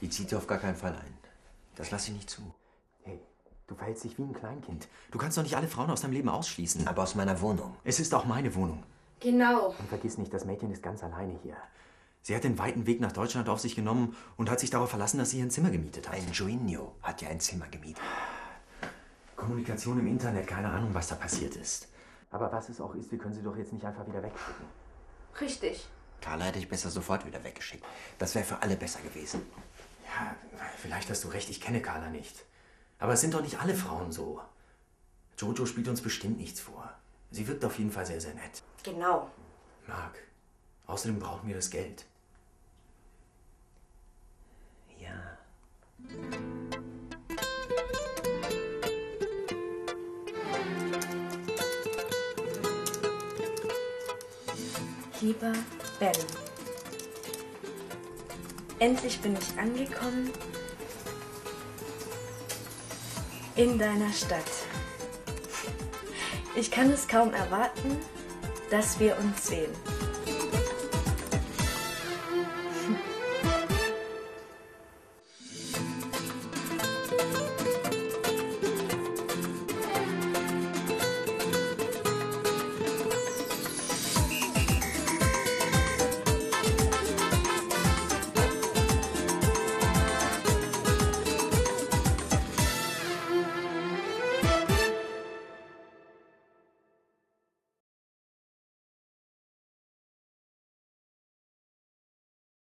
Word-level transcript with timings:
Die 0.00 0.08
zieht 0.08 0.30
dir 0.30 0.38
auf 0.38 0.46
gar 0.46 0.58
keinen 0.58 0.76
Fall 0.76 0.94
ein. 0.94 1.18
Das 1.76 1.90
lasse 1.90 2.10
ich 2.10 2.16
nicht 2.16 2.30
zu. 2.30 2.42
Hey, 3.02 3.20
du 3.66 3.74
verhältst 3.74 4.04
dich 4.04 4.18
wie 4.18 4.22
ein 4.22 4.32
Kleinkind. 4.32 4.88
Du 5.10 5.18
kannst 5.18 5.36
doch 5.38 5.42
nicht 5.42 5.56
alle 5.56 5.68
Frauen 5.68 5.90
aus 5.90 6.02
deinem 6.02 6.12
Leben 6.12 6.28
ausschließen. 6.28 6.88
Aber 6.88 7.02
aus 7.02 7.14
meiner 7.14 7.40
Wohnung. 7.40 7.76
Es 7.84 8.00
ist 8.00 8.14
auch 8.14 8.24
meine 8.24 8.54
Wohnung. 8.54 8.82
Genau. 9.20 9.74
Und 9.78 9.88
vergiss 9.88 10.16
nicht, 10.18 10.32
das 10.32 10.44
Mädchen 10.44 10.70
ist 10.70 10.82
ganz 10.82 11.04
alleine 11.04 11.38
hier. 11.42 11.56
Sie 12.22 12.34
hat 12.36 12.44
den 12.44 12.58
weiten 12.58 12.86
Weg 12.86 13.00
nach 13.00 13.12
Deutschland 13.12 13.48
auf 13.48 13.60
sich 13.60 13.74
genommen 13.74 14.16
und 14.36 14.50
hat 14.50 14.60
sich 14.60 14.70
darauf 14.70 14.90
verlassen, 14.90 15.18
dass 15.18 15.30
sie 15.30 15.38
ihr 15.38 15.44
ein 15.44 15.50
Zimmer 15.50 15.70
gemietet 15.70 16.08
hat. 16.08 16.16
Ein 16.16 16.30
Joinio 16.32 16.92
hat 17.02 17.22
ja 17.22 17.28
ein 17.28 17.40
Zimmer 17.40 17.66
gemietet. 17.68 18.02
Kommunikation 19.36 19.98
im 19.98 20.06
Internet, 20.06 20.46
keine 20.46 20.70
Ahnung, 20.70 20.90
was 20.92 21.08
da 21.08 21.14
passiert 21.14 21.56
ist. 21.56 21.88
Aber 22.30 22.52
was 22.52 22.68
es 22.68 22.80
auch 22.80 22.94
ist, 22.94 23.10
wir 23.10 23.18
können 23.18 23.34
sie 23.34 23.42
doch 23.42 23.56
jetzt 23.56 23.72
nicht 23.72 23.84
einfach 23.84 24.06
wieder 24.06 24.22
wegschicken. 24.22 24.66
Richtig. 25.40 25.88
Carla 26.20 26.44
hätte 26.44 26.58
ich 26.58 26.68
besser 26.68 26.90
sofort 26.90 27.26
wieder 27.26 27.42
weggeschickt. 27.42 27.84
Das 28.18 28.34
wäre 28.34 28.44
für 28.44 28.60
alle 28.62 28.76
besser 28.76 29.00
gewesen. 29.00 29.40
Ja, 30.20 30.36
vielleicht 30.76 31.10
hast 31.10 31.24
du 31.24 31.28
recht, 31.28 31.48
ich 31.50 31.60
kenne 31.60 31.80
Carla 31.80 32.10
nicht. 32.10 32.44
Aber 32.98 33.14
es 33.14 33.20
sind 33.20 33.34
doch 33.34 33.42
nicht 33.42 33.58
alle 33.58 33.74
Frauen 33.74 34.12
so. 34.12 34.40
Jojo 35.38 35.64
spielt 35.64 35.88
uns 35.88 36.02
bestimmt 36.02 36.38
nichts 36.38 36.60
vor. 36.60 36.92
Sie 37.30 37.46
wirkt 37.48 37.64
auf 37.64 37.78
jeden 37.78 37.90
Fall 37.90 38.04
sehr, 38.04 38.20
sehr 38.20 38.34
nett. 38.34 38.62
Genau. 38.82 39.30
Marc, 39.86 40.18
außerdem 40.86 41.18
brauchen 41.18 41.48
wir 41.48 41.56
das 41.56 41.70
Geld. 41.70 42.04
Ja. 44.98 45.38
Lieber 55.22 55.52
Ben, 55.98 56.12
endlich 58.80 59.20
bin 59.20 59.36
ich 59.36 59.58
angekommen 59.58 60.30
in 63.54 63.78
deiner 63.78 64.12
Stadt. 64.12 64.40
Ich 66.56 66.70
kann 66.70 66.90
es 66.90 67.06
kaum 67.06 67.32
erwarten, 67.32 67.98
dass 68.70 68.98
wir 68.98 69.16
uns 69.18 69.46
sehen. 69.46 69.70